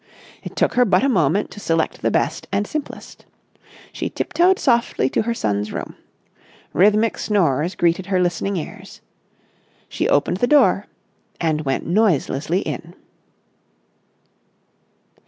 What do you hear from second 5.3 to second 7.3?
son's room. Rhythmic